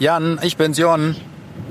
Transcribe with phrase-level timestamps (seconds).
[0.00, 1.14] Jan, ich bin's, Jon.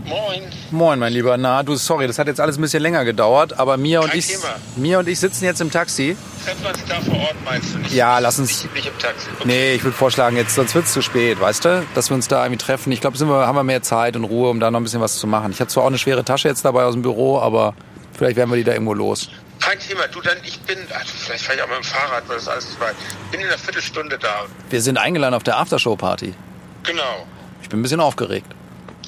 [0.05, 0.43] Moin.
[0.69, 1.35] Moin, mein Lieber.
[1.37, 4.27] Na, du, sorry, das hat jetzt alles ein bisschen länger gedauert, aber Mia und ich,
[4.27, 4.99] Thema.
[4.99, 6.15] Und ich sitzen jetzt im Taxi.
[6.45, 7.91] Treffen wir uns da vor Ort, meinst du nicht?
[7.91, 8.65] Ja, lass uns.
[8.65, 9.29] Nicht, nicht im Taxi.
[9.35, 9.47] Okay.
[9.47, 11.83] Nee, ich würde vorschlagen, jetzt, sonst wird's zu spät, weißt du?
[11.95, 12.91] Dass wir uns da irgendwie treffen.
[12.91, 15.25] Ich glaube, haben wir mehr Zeit und Ruhe, um da noch ein bisschen was zu
[15.25, 15.51] machen.
[15.51, 17.73] Ich hatte zwar auch eine schwere Tasche jetzt dabei aus dem Büro, aber
[18.15, 19.29] vielleicht werden wir die da irgendwo los.
[19.59, 20.07] Kein Thema.
[20.07, 22.49] Du dann, ich bin, ach, vielleicht fahre ich auch mit dem Fahrrad, weil das ist
[22.49, 22.95] alles zu weit.
[23.31, 24.45] Bin in einer Viertelstunde da.
[24.69, 26.35] Wir sind eingeladen auf der Aftershow-Party.
[26.83, 27.25] Genau.
[27.69, 28.47] Ich bin ein bisschen aufgeregt.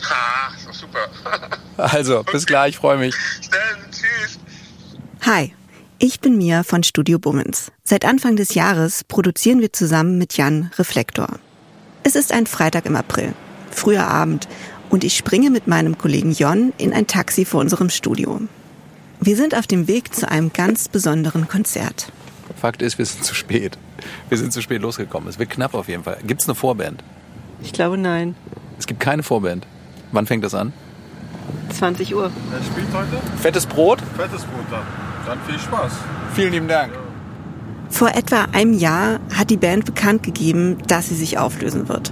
[0.07, 1.09] Ha, ist doch super.
[1.77, 3.15] Also, bis gleich, freue mich.
[3.49, 4.37] Dann, tschüss.
[5.25, 5.55] Hi,
[5.97, 7.71] ich bin Mia von Studio Bummens.
[7.83, 11.39] Seit Anfang des Jahres produzieren wir zusammen mit Jan Reflektor.
[12.03, 13.33] Es ist ein Freitag im April,
[13.71, 14.47] früher Abend,
[14.91, 18.41] und ich springe mit meinem Kollegen Jon in ein Taxi vor unserem Studio.
[19.21, 22.11] Wir sind auf dem Weg zu einem ganz besonderen Konzert.
[22.61, 23.79] Fakt ist, wir sind zu spät.
[24.29, 25.27] Wir sind zu spät losgekommen.
[25.29, 26.19] Es wird knapp auf jeden Fall.
[26.27, 27.03] Gibt's eine Vorband?
[27.63, 28.35] Ich glaube nein.
[28.81, 29.67] Es gibt keine Vorband.
[30.11, 30.73] Wann fängt das an?
[31.69, 32.31] 20 Uhr.
[32.49, 33.21] Wer spielt heute?
[33.39, 33.99] Fettes Brot?
[34.17, 34.81] Fettes Brot dann.
[35.27, 35.91] Dann viel Spaß.
[36.33, 36.91] Vielen lieben Dank.
[37.91, 42.11] Vor etwa einem Jahr hat die Band bekannt gegeben, dass sie sich auflösen wird.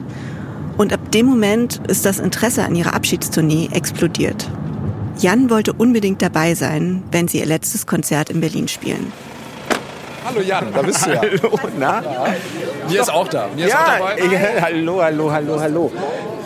[0.78, 4.48] Und ab dem Moment ist das Interesse an ihrer Abschiedstournee explodiert.
[5.18, 9.12] Jan wollte unbedingt dabei sein, wenn sie ihr letztes Konzert in Berlin spielen.
[10.26, 11.22] Hallo Jan, da bist du ja.
[11.22, 12.04] Hallo, na?
[12.90, 13.48] Mir ist auch da.
[13.56, 14.62] Mir ist auch Ja, dabei.
[14.62, 15.92] hallo, hallo, hallo, hallo.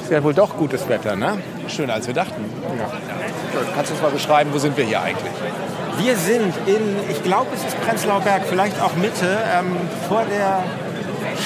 [0.04, 1.38] Ist ja wohl doch gutes Wetter, ne?
[1.70, 2.44] Schöner als wir dachten.
[3.74, 5.32] Kannst du uns mal beschreiben, wo sind wir hier eigentlich?
[5.98, 9.78] Wir sind in, ich glaube, es ist Prenzlauer Berg, vielleicht auch Mitte, ähm,
[10.10, 10.64] vor der,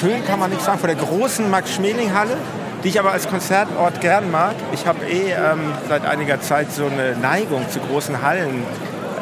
[0.00, 2.36] schön kann man nicht sagen, vor der großen Max-Schmeling-Halle,
[2.82, 4.56] die ich aber als Konzertort gern mag.
[4.72, 8.64] Ich habe eh ähm, seit einiger Zeit so eine Neigung zu großen Hallen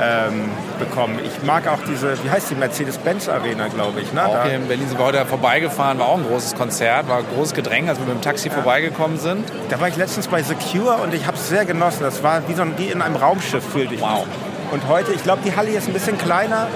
[0.00, 1.18] ähm, bekommen.
[1.24, 4.12] Ich mag auch diese, wie heißt die, Mercedes-Benz-Arena, glaube ich.
[4.12, 4.24] Ne?
[4.24, 7.54] Auch hier in Berlin sind wir heute vorbeigefahren, war auch ein großes Konzert, war großes
[7.54, 9.44] Gedränge, als wir mit dem Taxi vorbeigekommen sind.
[9.68, 12.02] Da war ich letztens bei Secure und ich habe es sehr genossen.
[12.02, 14.24] Das war wie, so ein, wie in einem Raumschiff, fühlte ich Wow.
[14.26, 14.72] mich.
[14.72, 16.66] Und heute, ich glaube, die Halle ist ein bisschen kleiner,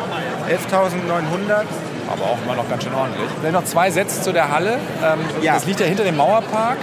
[0.49, 1.65] 11.900.
[2.11, 3.29] Aber auch immer noch ganz schön ordentlich.
[3.39, 4.79] Vielleicht noch zwei Sätze zu der Halle.
[5.03, 5.55] Ähm, Ja.
[5.55, 6.77] Das liegt ja hinter dem Mauerpark.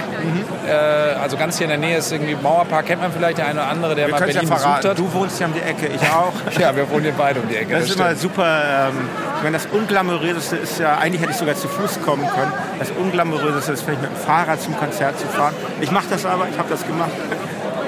[0.66, 0.72] Äh,
[1.20, 2.86] also ganz hier in der Nähe ist irgendwie Mauerpark.
[2.86, 4.98] Kennt man vielleicht der eine oder andere, der Wir mal es ja Berlin besucht hat.
[4.98, 6.32] Du wohnst hier um die Ecke, ich auch.
[6.58, 7.74] Ja, wir wohnen hier beide um die Ecke.
[7.74, 8.20] Das ist immer stimmt.
[8.20, 8.62] super.
[8.88, 12.52] Ähm, ich meine, das Unglamouröseste ist ja, eigentlich hätte ich sogar zu Fuß kommen können.
[12.78, 15.54] Das Unglamouröseste ist vielleicht mit dem Fahrrad zum Konzert zu fahren.
[15.80, 17.10] Ich mache das aber, ich habe das gemacht.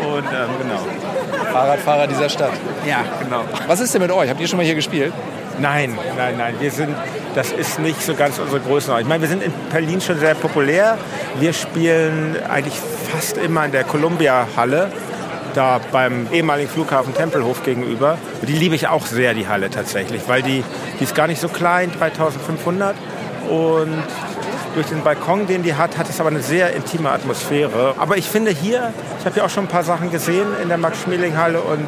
[0.02, 0.80] Und ähm, genau.
[1.52, 2.52] Fahrradfahrer dieser Stadt.
[2.86, 3.44] Ja, genau.
[3.66, 4.28] Was ist denn mit euch?
[4.28, 5.12] Habt ihr schon mal hier gespielt?
[5.58, 6.54] Nein, nein, nein.
[6.58, 6.96] Wir sind,
[7.34, 9.06] das ist nicht so ganz unsere Größenordnung.
[9.06, 10.96] Ich meine, wir sind in Berlin schon sehr populär.
[11.38, 12.74] Wir spielen eigentlich
[13.12, 14.90] fast immer in der Columbia-Halle,
[15.54, 18.16] da beim ehemaligen Flughafen Tempelhof gegenüber.
[18.42, 20.64] Die liebe ich auch sehr, die Halle tatsächlich, weil die,
[20.98, 22.94] die ist gar nicht so klein, 3500.
[23.50, 24.02] Und
[24.74, 27.94] durch den Balkon, den die hat, hat es aber eine sehr intime Atmosphäre.
[27.98, 30.78] Aber ich finde hier, ich habe ja auch schon ein paar Sachen gesehen in der
[30.78, 31.86] Max-Schmeling-Halle und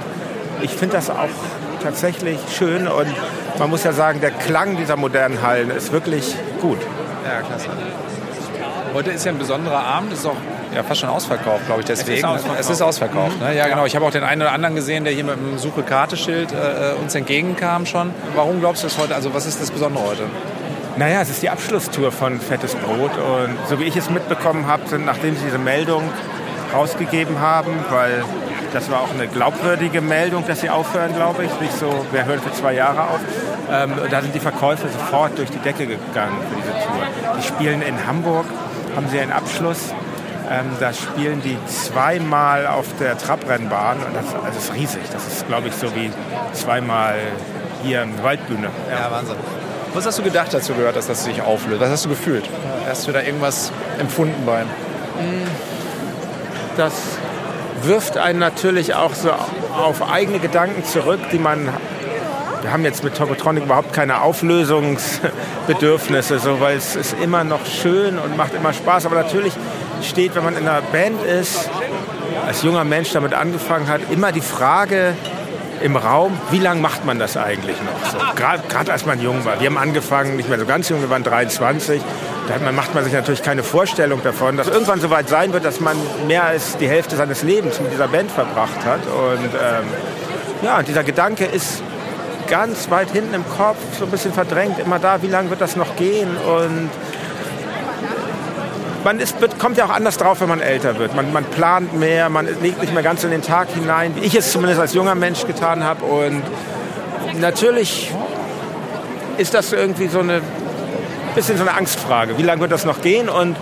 [0.60, 1.28] ich finde das auch
[1.82, 3.08] tatsächlich schön und
[3.58, 6.78] man muss ja sagen, der Klang dieser modernen Hallen ist wirklich gut.
[7.24, 7.68] Ja, klasse.
[8.94, 10.36] Heute ist ja ein besonderer Abend, ist auch
[10.74, 12.24] ja, fast schon ausverkauft, glaube ich, deswegen.
[12.24, 12.60] ausverkauft.
[12.60, 13.54] Es ist ausverkauft, ne?
[13.56, 13.84] Ja, genau.
[13.84, 17.14] Ich habe auch den einen oder anderen gesehen, der hier mit einem Suche-Karte-Schild äh, uns
[17.14, 18.10] entgegenkam schon.
[18.34, 20.22] Warum glaubst du es heute, also was ist das Besondere heute?
[20.96, 24.86] Naja, es ist die Abschlusstour von Fettes Brot und so wie ich es mitbekommen habe,
[24.88, 26.02] sind, nachdem sie diese Meldung
[26.72, 28.24] rausgegeben haben, weil
[28.74, 32.40] das war auch eine glaubwürdige Meldung, dass sie aufhören, glaube ich, nicht so, wir hören
[32.40, 33.20] für zwei Jahre auf,
[33.70, 37.36] ähm, da sind die Verkäufe sofort durch die Decke gegangen für diese Tour.
[37.38, 38.46] Die spielen in Hamburg,
[38.94, 39.94] haben sie einen Abschluss,
[40.50, 45.46] ähm, da spielen die zweimal auf der Trabrennbahn und das, das ist riesig, das ist,
[45.48, 46.10] glaube ich, so wie
[46.52, 47.14] zweimal
[47.82, 48.68] hier eine Waldbühne.
[48.90, 49.36] Ja, Wahnsinn.
[49.94, 51.80] Was hast du gedacht, als gehört dass du dich auflöst?
[51.80, 52.48] Was hast du gefühlt?
[52.88, 54.64] Hast du da irgendwas empfunden bei?
[56.76, 56.92] das
[57.82, 61.68] wirft einen natürlich auch so auf eigene Gedanken zurück, die man.
[62.62, 68.20] Wir haben jetzt mit Tokotronic überhaupt keine Auflösungsbedürfnisse, so, weil es ist immer noch schön
[68.20, 69.04] und macht immer Spaß.
[69.06, 69.52] Aber natürlich
[70.00, 71.68] steht, wenn man in einer Band ist,
[72.46, 75.16] als junger Mensch damit angefangen hat, immer die Frage
[75.82, 78.10] im Raum, wie lange macht man das eigentlich noch?
[78.10, 79.60] So, Gerade als man jung war.
[79.60, 82.00] Wir haben angefangen, nicht mehr so ganz jung, wir waren 23.
[82.48, 85.64] Da man, macht man sich natürlich keine Vorstellung davon, dass irgendwann so weit sein wird,
[85.64, 85.96] dass man
[86.26, 89.00] mehr als die Hälfte seines Lebens mit dieser Band verbracht hat.
[89.06, 89.84] Und ähm,
[90.62, 91.82] ja, dieser Gedanke ist
[92.48, 95.76] ganz weit hinten im Kopf, so ein bisschen verdrängt, immer da, wie lange wird das
[95.76, 96.36] noch gehen?
[96.36, 96.90] Und
[99.04, 101.14] man ist, wird, kommt ja auch anders drauf, wenn man älter wird.
[101.14, 104.34] Man, man plant mehr, man legt nicht mehr ganz in den Tag hinein, wie ich
[104.34, 106.04] es zumindest als junger Mensch getan habe.
[106.04, 106.42] Und
[107.40, 108.12] natürlich
[109.38, 110.40] ist das irgendwie so eine
[111.34, 112.36] bisschen so eine Angstfrage.
[112.38, 113.28] Wie lange wird das noch gehen?
[113.28, 113.56] Und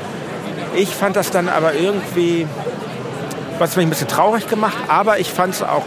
[0.75, 2.47] ich fand das dann aber irgendwie
[3.61, 5.85] was mich ein bisschen traurig gemacht, aber ich fand es auch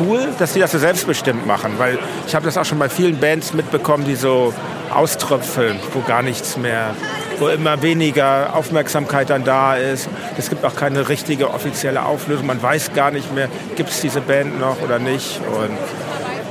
[0.00, 3.18] cool, dass die das so selbstbestimmt machen, weil ich habe das auch schon bei vielen
[3.18, 4.52] Bands mitbekommen, die so
[4.92, 6.94] auströpfeln, wo gar nichts mehr,
[7.38, 10.08] wo immer weniger Aufmerksamkeit dann da ist.
[10.38, 12.46] Es gibt auch keine richtige offizielle Auflösung.
[12.46, 15.40] Man weiß gar nicht mehr, gibt es diese Band noch oder nicht.
[15.40, 15.76] Und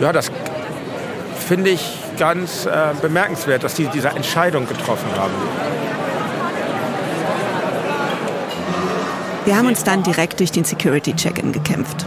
[0.02, 0.32] ja, das
[1.48, 5.34] finde ich ganz äh, bemerkenswert, dass die diese Entscheidung getroffen haben.
[9.46, 12.06] Wir haben uns dann direkt durch den Security-Check-In gekämpft.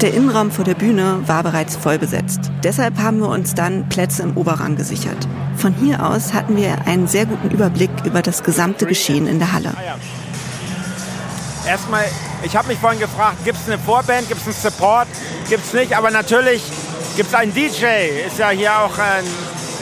[0.00, 2.52] Der Innenraum vor der Bühne war bereits voll besetzt.
[2.62, 5.28] Deshalb haben wir uns dann Plätze im Oberrang gesichert.
[5.58, 9.52] Von hier aus hatten wir einen sehr guten Überblick über das gesamte Geschehen in der
[9.52, 9.74] Halle.
[11.66, 12.04] Erstmal,
[12.44, 15.08] ich habe mich vorhin gefragt, gibt es eine Vorband, gibt es einen Support,
[15.48, 16.62] gibt es nicht, aber natürlich
[17.16, 17.86] gibt es einen DJ,
[18.26, 19.24] ist ja hier auch ein,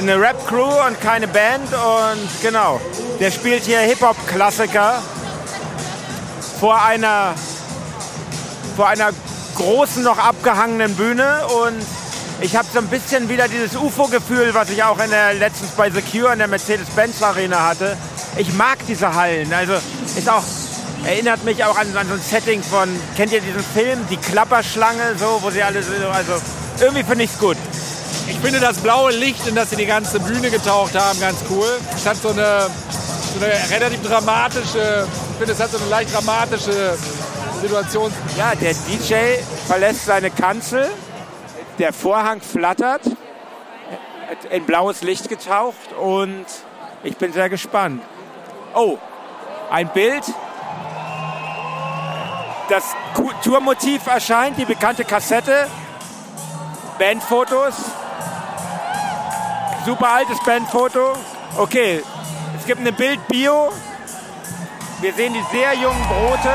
[0.01, 2.81] eine Rap-Crew und keine Band und genau,
[3.21, 5.03] der spielt hier Hip-Hop-Klassiker
[6.59, 7.35] vor einer,
[8.77, 9.11] vor einer
[9.57, 11.85] großen, noch abgehangenen Bühne und
[12.41, 15.91] ich habe so ein bisschen wieder dieses UFO-Gefühl, was ich auch in der, letztens bei
[15.91, 17.97] Secure in der Mercedes-Benz-Arena hatte.
[18.37, 19.53] Ich mag diese Hallen.
[19.53, 19.75] Also
[20.17, 20.43] ist auch,
[21.05, 25.17] erinnert mich auch an, an so ein Setting von, kennt ihr diesen Film, die Klapperschlange,
[25.19, 26.33] so, wo sie alle so, also
[26.81, 27.57] irgendwie finde ich es gut.
[28.29, 31.69] Ich finde das blaue Licht, in das sie die ganze Bühne getaucht haben, ganz cool.
[31.95, 32.69] Es hat so eine,
[33.39, 36.99] so eine relativ dramatische, ich finde, es hat so eine leicht dramatische
[37.63, 38.13] Situation.
[38.37, 40.91] Ja, der DJ verlässt seine Kanzel,
[41.79, 43.03] der Vorhang flattert,
[44.51, 46.45] in blaues Licht getaucht und
[47.03, 48.03] ich bin sehr gespannt.
[48.75, 48.99] Oh,
[49.71, 50.25] ein Bild.
[52.69, 52.85] Das
[53.43, 55.69] Tourmotiv erscheint, die bekannte Kassette.
[56.99, 57.75] Bandfotos.
[59.85, 61.13] Super altes Bandfoto.
[61.57, 62.03] Okay,
[62.59, 63.71] es gibt eine Bildbio.
[65.01, 66.51] Wir sehen die sehr jungen Brote.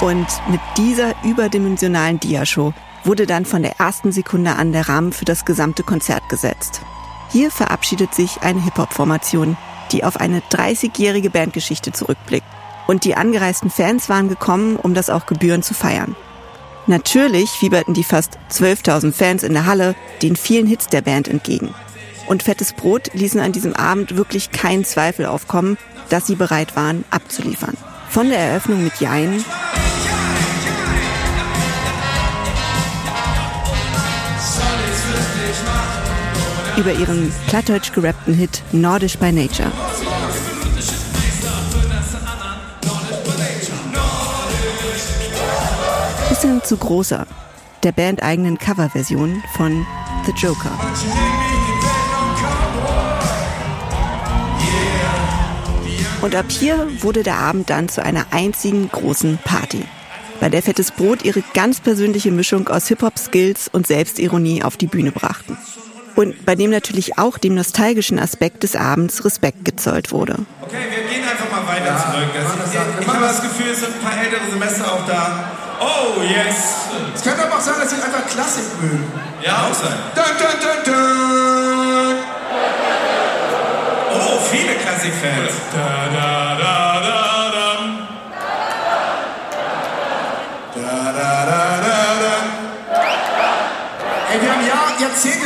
[0.00, 2.72] Und mit dieser überdimensionalen Diashow
[3.06, 6.82] wurde dann von der ersten Sekunde an der Rahmen für das gesamte Konzert gesetzt.
[7.30, 9.56] Hier verabschiedet sich eine Hip-Hop-Formation,
[9.92, 12.46] die auf eine 30-jährige Bandgeschichte zurückblickt.
[12.86, 16.14] Und die angereisten Fans waren gekommen, um das auch gebührend zu feiern.
[16.86, 21.74] Natürlich fieberten die fast 12.000 Fans in der Halle den vielen Hits der Band entgegen.
[22.28, 27.04] Und Fettes Brot ließen an diesem Abend wirklich keinen Zweifel aufkommen, dass sie bereit waren,
[27.10, 27.76] abzuliefern.
[28.08, 29.44] Von der Eröffnung mit Jein
[36.76, 39.70] über ihren plattdeutsch gerappten Hit Nordisch by Nature.
[46.28, 47.26] Bis hin zu Großer,
[47.82, 49.86] der bandeigenen Coverversion von
[50.26, 50.70] The Joker.
[56.20, 59.84] Und ab hier wurde der Abend dann zu einer einzigen großen Party,
[60.40, 65.12] bei der Fettes Brot ihre ganz persönliche Mischung aus Hip-Hop-Skills und Selbstironie auf die Bühne
[65.12, 65.56] brachten.
[66.16, 70.46] Und bei dem natürlich auch dem nostalgischen Aspekt des Abends Respekt gezollt wurde.
[70.62, 72.28] Okay, wir gehen einfach mal weiter ja, zurück.
[72.34, 75.50] Das, ich ich habe das Gefühl, es sind ein paar ältere Semester auch da.
[75.78, 76.88] Oh, yes.
[77.14, 79.04] Es könnte aber auch sein, dass sie einfach Klassik mögen.
[79.42, 79.92] Ja, auch sein.
[80.14, 82.16] Dun, dun, dun, dun.
[84.14, 85.52] Oh, viele Klassikfans.
[85.74, 87.66] Da, da, da, da, da.
[90.76, 92.34] Da, da, da, da, da.
[94.32, 95.45] Ey, wir haben Jahr, jahrzehntelang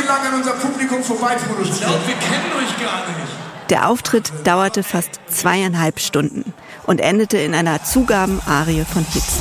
[0.53, 1.75] unser Publikum vorbei produziert.
[1.75, 3.69] Ich glaube, wir kennen euch gar nicht.
[3.69, 6.53] Der Auftritt dauerte fast zweieinhalb Stunden
[6.85, 9.39] und endete in einer Zugabenarie von Hits.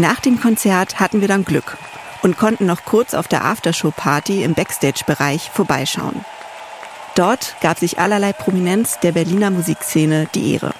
[0.00, 1.76] Nach dem Konzert hatten wir dann Glück
[2.22, 6.24] und konnten noch kurz auf der Aftershow-Party im Backstage-Bereich vorbeischauen.
[7.16, 10.72] Dort gab sich allerlei Prominenz der Berliner Musikszene die Ehre.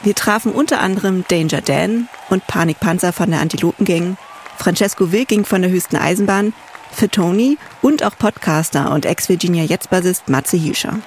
[0.00, 4.16] Wir trafen unter anderem Danger Dan und Panikpanzer von der Antilopengang,
[4.56, 6.54] Francesco Wilking von der Höchsten Eisenbahn,
[6.92, 10.98] für Tony und auch Podcaster und Ex-Virginia Jetzt-Bassist Matze Hilscher.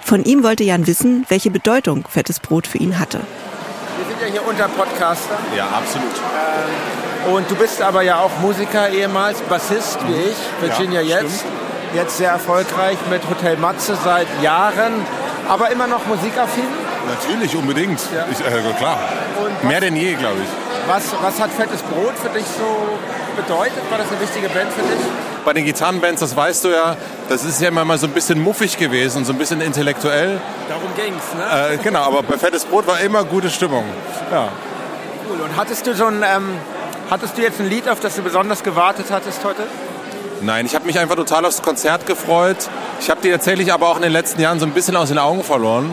[0.00, 3.20] Von ihm wollte Jan wissen, welche Bedeutung Fettes Brot für ihn hatte.
[3.98, 5.38] Wir sind ja hier unter Podcaster.
[5.56, 6.10] Ja, absolut.
[6.10, 11.38] Ähm, und du bist aber ja auch Musiker ehemals, Bassist wie ich, Virginia Ja, Jetzt.
[11.40, 11.52] stimmt.
[11.94, 14.92] Jetzt sehr erfolgreich mit Hotel Matze seit Jahren,
[15.48, 16.64] aber immer noch musikaffin.
[17.06, 18.00] Natürlich, unbedingt.
[18.30, 18.98] Ich, äh, klar.
[19.44, 20.88] Und Mehr denn je, glaube ich.
[20.88, 22.96] Was, was hat Fettes Brot für dich so
[23.36, 23.90] bedeutet?
[23.90, 25.04] War das eine wichtige Band für dich?
[25.44, 26.96] Bei den Gitarrenbands, das weißt du ja,
[27.28, 30.40] das ist ja immer mal so ein bisschen muffig gewesen, so ein bisschen intellektuell.
[30.68, 31.74] Darum ging's, ne?
[31.74, 33.84] Äh, genau, aber bei Fettes Brot war immer gute Stimmung.
[34.30, 34.48] Ja.
[35.28, 35.40] Cool.
[35.40, 36.56] Und hattest du so ein, ähm,
[37.12, 39.64] hattest du jetzt ein Lied, auf das du besonders gewartet hattest heute?
[40.40, 42.56] Nein, ich habe mich einfach total aufs Konzert gefreut.
[43.00, 45.18] Ich habe die tatsächlich aber auch in den letzten Jahren so ein bisschen aus den
[45.18, 45.90] Augen verloren.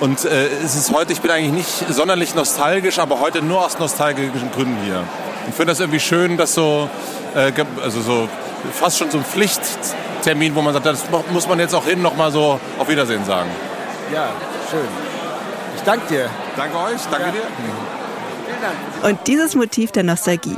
[0.00, 3.78] Und äh, es ist heute, ich bin eigentlich nicht sonderlich nostalgisch, aber heute nur aus
[3.78, 5.04] nostalgischen Gründen hier.
[5.46, 6.88] Und finde das irgendwie schön, dass so,
[7.34, 8.28] äh, also so
[8.72, 12.16] fast schon so ein Pflichttermin, wo man sagt, das muss man jetzt auch hin noch
[12.16, 13.50] mal so auf Wiedersehen sagen.
[14.12, 14.30] Ja,
[14.70, 14.80] schön.
[15.76, 16.30] Ich danke dir.
[16.56, 17.32] Danke euch, danke ja.
[17.32, 17.95] dir.
[19.02, 20.56] Und dieses Motiv der Nostalgie,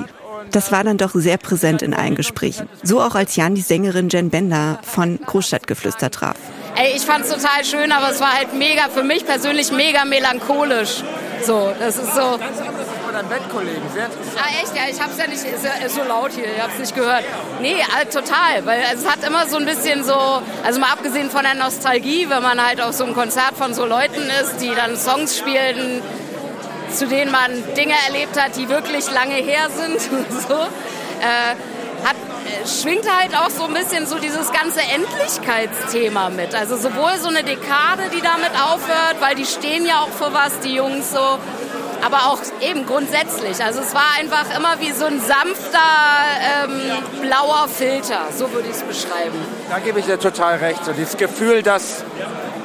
[0.50, 2.68] das war dann doch sehr präsent in allen Gesprächen.
[2.82, 6.36] So auch als Jan die Sängerin Jen Bender von Großstadtgeflüster traf.
[6.76, 11.02] Ey, ich fand's total schön, aber es war halt mega, für mich persönlich mega melancholisch.
[11.44, 12.38] So, das ist so.
[13.12, 14.04] Dein Bettkollegen, sehr
[14.36, 14.76] Ah, echt?
[14.76, 17.24] Ja, ich hab's ja nicht, ist, ja, ist so laut hier, ich hab's nicht gehört.
[17.60, 20.14] Nee, halt total, weil es hat immer so ein bisschen so,
[20.64, 23.84] also mal abgesehen von der Nostalgie, wenn man halt auf so einem Konzert von so
[23.86, 26.00] Leuten ist, die dann Songs spielen,
[26.90, 30.00] zu denen man Dinge erlebt hat, die wirklich lange her sind,
[30.48, 31.54] so, äh,
[32.06, 32.16] hat,
[32.66, 36.54] schwingt halt auch so ein bisschen so dieses ganze Endlichkeitsthema mit.
[36.54, 40.60] Also sowohl so eine Dekade, die damit aufhört, weil die stehen ja auch für was,
[40.60, 41.38] die Jungs so,
[42.04, 43.62] aber auch eben grundsätzlich.
[43.62, 45.78] Also es war einfach immer wie so ein sanfter
[46.64, 49.38] ähm, blauer Filter, so würde ich es beschreiben.
[49.70, 50.84] Da gebe ich dir total recht.
[50.84, 52.04] So dieses Gefühl, dass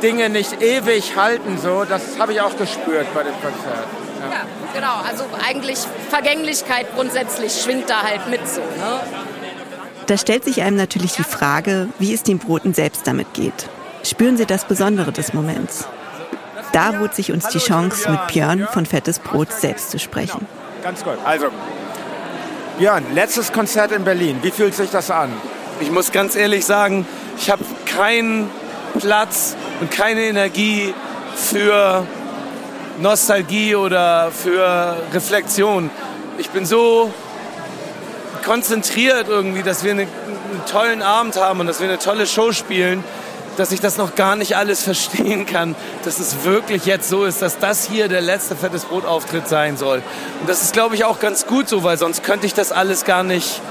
[0.02, 4.03] Dinge nicht ewig halten, so, das habe ich auch gespürt bei dem Konzert.
[4.32, 4.46] Ja.
[4.74, 4.96] genau.
[5.08, 8.62] Also eigentlich Vergänglichkeit grundsätzlich schwingt da halt mit so.
[8.62, 9.00] Ne?
[10.06, 13.70] Da stellt sich einem natürlich die Frage, wie es den Broten selbst damit geht.
[14.04, 15.88] Spüren sie das Besondere des Moments?
[16.74, 20.46] Da bot sich uns die Chance, mit Björn von Fettes Brot selbst zu sprechen.
[20.82, 21.18] Ganz gut.
[21.24, 21.48] Also,
[22.80, 24.40] Björn, letztes Konzert in Berlin.
[24.42, 25.32] Wie fühlt sich das an?
[25.80, 27.06] Ich muss ganz ehrlich sagen,
[27.38, 28.50] ich habe keinen
[29.00, 30.94] Platz und keine Energie
[31.36, 32.06] für
[33.00, 35.90] Nostalgie oder für Reflexion.
[36.38, 37.12] Ich bin so
[38.46, 42.52] konzentriert irgendwie, dass wir einen, einen tollen Abend haben und dass wir eine tolle Show
[42.52, 43.04] spielen,
[43.58, 47.42] dass ich das noch gar nicht alles verstehen kann, dass es wirklich jetzt so ist,
[47.42, 50.02] dass das hier der letzte fettes Brotauftritt sein soll.
[50.42, 53.06] Und das ist, glaube ich, auch ganz gut so, weil sonst könnte ich das alles
[53.06, 53.62] gar nicht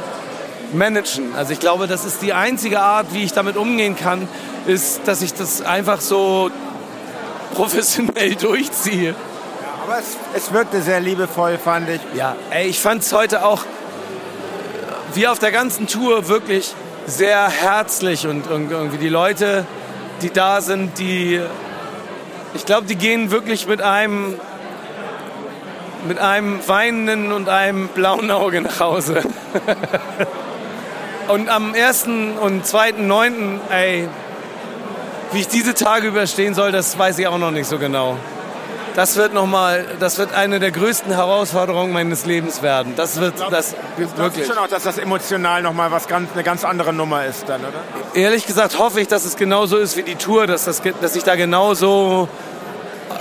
[0.72, 1.34] managen.
[1.34, 4.28] Also ich glaube, das ist die einzige Art, wie ich damit umgehen kann,
[4.66, 6.50] ist, dass ich das einfach so
[7.54, 9.10] professionell durchziehe.
[9.10, 9.14] Ja,
[9.84, 12.00] aber es, es wirkte sehr liebevoll, fand ich.
[12.14, 13.64] Ja, ey, ich fand es heute auch
[15.14, 16.74] wie auf der ganzen Tour wirklich
[17.06, 19.66] sehr herzlich und irgendwie die Leute,
[20.22, 21.40] die da sind, die,
[22.54, 24.38] ich glaube, die gehen wirklich mit einem,
[26.06, 29.22] mit einem weinenden und einem blauen Auge nach Hause.
[31.28, 32.04] und am 1.
[32.40, 34.08] und 2.9., ey,
[35.32, 38.18] wie ich diese Tage überstehen soll, das weiß ich auch noch nicht so genau
[38.94, 42.94] das wird noch mal, das wird eine der größten Herausforderungen meines Lebens werden.
[42.96, 44.46] Das wird, glaub, das wirklich.
[44.46, 47.60] schon auch, dass das emotional noch mal was ganz, eine ganz andere Nummer ist dann,
[47.60, 47.82] oder?
[48.14, 51.24] Ehrlich gesagt hoffe ich, dass es genauso ist wie die Tour, dass, das, dass ich
[51.24, 52.28] da genauso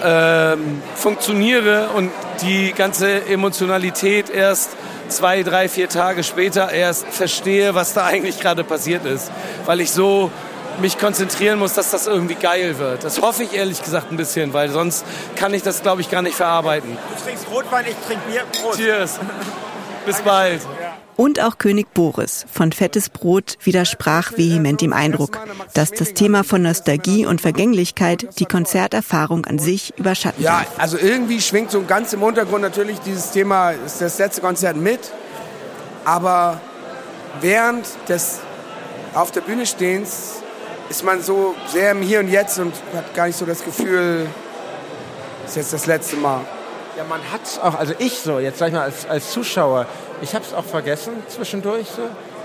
[0.04, 4.72] ähm, funktioniere und die ganze Emotionalität erst
[5.10, 9.32] zwei, drei, vier Tage später erst verstehe, was da eigentlich gerade passiert ist,
[9.66, 10.32] weil ich so
[10.82, 13.04] mich konzentrieren muss, dass das irgendwie geil wird.
[13.04, 16.22] Das hoffe ich ehrlich gesagt ein bisschen, weil sonst kann ich das, glaube ich, gar
[16.22, 16.98] nicht verarbeiten.
[17.16, 18.44] Du trinkst Rotwein, ich trinke Bier.
[18.62, 18.80] Prost.
[18.80, 19.20] Cheers.
[20.06, 20.62] Bis bald.
[21.16, 25.38] Und auch König Boris von Fettes Brot widersprach vehement dem Eindruck,
[25.76, 31.40] dass das Thema von Nostalgie und Vergänglichkeit die Konzerterfahrung an sich überschatten Ja, also irgendwie
[31.42, 35.12] schwingt so ganz im Untergrund natürlich dieses Thema, ist das letzte Konzert mit,
[36.06, 36.60] aber
[37.40, 38.40] während des
[39.14, 40.41] auf der Bühne stehens
[40.92, 44.28] ist man so sehr im Hier und Jetzt und hat gar nicht so das Gefühl,
[45.46, 46.42] es ist jetzt das letzte Mal.
[46.98, 49.86] Ja, man hat es auch, also ich so, jetzt sag ich mal als, als Zuschauer,
[50.22, 52.02] ich habe es auch vergessen zwischendurch so.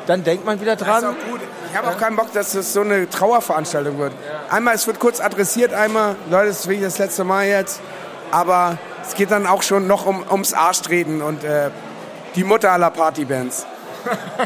[0.07, 1.03] Dann denkt man wieder dran.
[1.03, 1.41] Das ist auch gut.
[1.69, 4.13] Ich habe auch keinen Bock, dass es so eine Trauerveranstaltung wird.
[4.13, 4.55] Ja.
[4.55, 7.81] Einmal, es wird kurz adressiert, einmal, Leute, das ist wirklich das letzte Mal jetzt.
[8.31, 11.71] Aber es geht dann auch schon noch um, ums Arschtreten und äh,
[12.37, 13.67] die Mutter aller Partybands.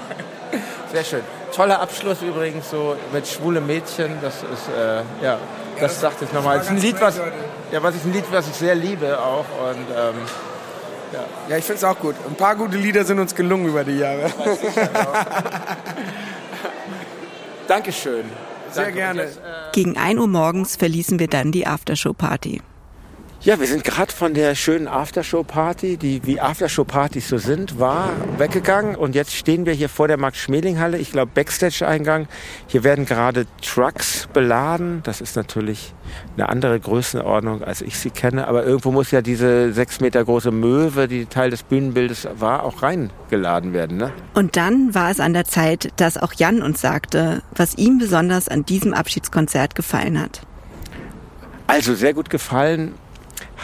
[0.92, 1.40] Sehr schön.
[1.61, 4.12] Toller Abschluss übrigens so mit schwule Mädchen.
[4.23, 5.38] Das ist äh, ja,
[5.79, 6.57] das dachte ich nochmal.
[6.57, 7.21] Das ist ein Lied, was
[7.71, 10.14] ja, was ich ein Lied, was ich sehr liebe auch und ähm,
[11.12, 11.21] ja.
[11.50, 12.14] ja, ich finde es auch gut.
[12.26, 14.31] Ein paar gute Lieder sind uns gelungen über die Jahre.
[17.69, 18.25] Dankeschön.
[18.71, 18.99] Sehr Danke.
[18.99, 19.29] gerne.
[19.75, 22.62] Gegen 1 Uhr morgens verließen wir dann die Aftershow-Party.
[23.43, 28.95] Ja, wir sind gerade von der schönen Aftershow-Party, die wie Aftershow-Partys so sind, war weggegangen
[28.95, 32.29] und jetzt stehen wir hier vor der Max-Schmeling-Halle, ich glaube Backstage-Eingang.
[32.67, 35.01] Hier werden gerade Trucks beladen.
[35.05, 35.95] Das ist natürlich
[36.37, 40.51] eine andere Größenordnung, als ich sie kenne, aber irgendwo muss ja diese sechs Meter große
[40.51, 43.97] Möwe, die Teil des Bühnenbildes war, auch reingeladen werden.
[43.97, 44.13] Ne?
[44.35, 48.49] Und dann war es an der Zeit, dass auch Jan uns sagte, was ihm besonders
[48.49, 50.43] an diesem Abschiedskonzert gefallen hat.
[51.69, 52.93] Also sehr gut gefallen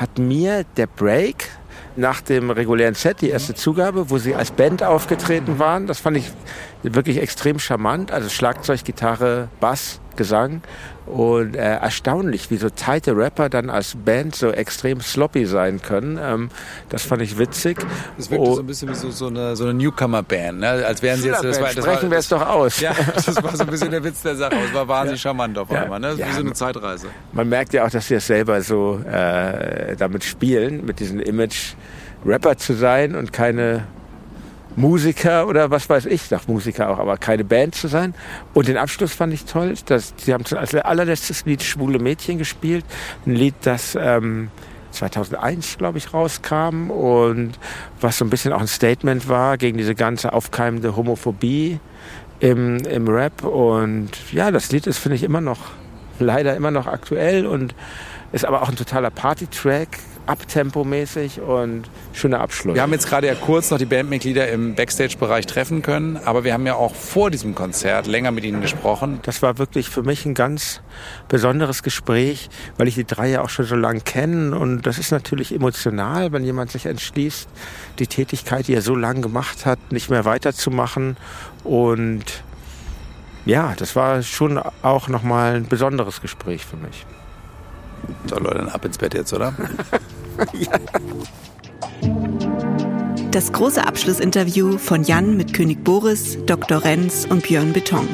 [0.00, 1.48] hat mir der Break
[1.96, 5.86] nach dem regulären Set, die erste Zugabe, wo sie als Band aufgetreten waren.
[5.86, 6.30] Das fand ich
[6.82, 8.12] wirklich extrem charmant.
[8.12, 10.62] Also Schlagzeug, Gitarre, Bass, Gesang.
[11.06, 16.18] Und äh, erstaunlich, wie so tighte Rapper dann als Band so extrem sloppy sein können.
[16.20, 16.50] Ähm,
[16.88, 17.78] das fand ich witzig.
[18.16, 18.54] Das wirkte oh.
[18.56, 20.68] so ein bisschen wie so, so eine, so eine Newcomer-Band, ne?
[20.68, 21.44] als wären sie jetzt...
[21.44, 22.80] Das war, das Sprechen wir es doch aus.
[22.80, 24.56] Ja, das war so ein bisschen der Witz der Sache.
[24.66, 25.30] Es war wahnsinnig ja.
[25.30, 26.00] charmant auf einmal.
[26.00, 26.14] Ne?
[26.16, 27.06] Ja, wie so eine Zeitreise.
[27.32, 31.74] Man merkt ja auch, dass sie es selber so äh, damit spielen, mit diesem Image
[32.24, 33.86] Rapper zu sein und keine
[34.76, 38.14] Musiker oder was weiß ich, sag Musiker auch, aber keine Band zu sein.
[38.54, 39.74] Und den Abschluss fand ich toll.
[39.86, 42.84] Dass, sie haben als allerletztes Lied Schwule Mädchen gespielt.
[43.26, 44.50] Ein Lied, das ähm,
[44.90, 47.58] 2001, glaube ich, rauskam und
[48.00, 51.80] was so ein bisschen auch ein Statement war gegen diese ganze aufkeimende Homophobie
[52.40, 53.44] im, im Rap.
[53.44, 55.60] Und ja, das Lied ist, finde ich, immer noch,
[56.18, 57.74] leider immer noch aktuell und
[58.32, 62.74] ist aber auch ein totaler Party-Track abtempomäßig und schöner Abschluss.
[62.74, 66.52] Wir haben jetzt gerade ja kurz noch die Bandmitglieder im Backstage-Bereich treffen können, aber wir
[66.52, 69.20] haben ja auch vor diesem Konzert länger mit ihnen gesprochen.
[69.22, 70.80] Das war wirklich für mich ein ganz
[71.28, 75.10] besonderes Gespräch, weil ich die drei ja auch schon so lange kenne und das ist
[75.10, 77.48] natürlich emotional, wenn jemand sich entschließt,
[77.98, 81.16] die Tätigkeit, die er so lange gemacht hat, nicht mehr weiterzumachen
[81.64, 82.24] und
[83.44, 87.06] ja, das war schon auch nochmal ein besonderes Gespräch für mich.
[88.26, 89.54] So Leute, dann ab ins Bett jetzt, oder?
[90.52, 90.78] ja.
[93.30, 96.82] Das große Abschlussinterview von Jan mit König Boris, Dr.
[96.84, 98.08] Renz und Björn Beton.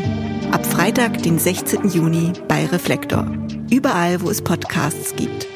[0.51, 1.89] Ab Freitag, den 16.
[1.89, 3.27] Juni bei Reflektor.
[3.71, 5.47] Überall, wo es Podcasts gibt.